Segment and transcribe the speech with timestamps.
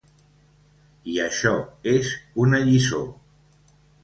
[1.15, 1.51] I això
[1.93, 2.09] és
[2.45, 3.03] una lliçó.